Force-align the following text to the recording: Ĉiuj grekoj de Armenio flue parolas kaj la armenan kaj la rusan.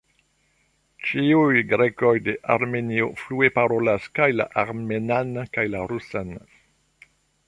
Ĉiuj 1.09 1.59
grekoj 1.73 2.13
de 2.27 2.33
Armenio 2.55 3.09
flue 3.23 3.49
parolas 3.59 4.07
kaj 4.21 4.29
la 4.39 4.47
armenan 4.63 5.37
kaj 5.59 5.67
la 5.75 5.83
rusan. 5.93 6.33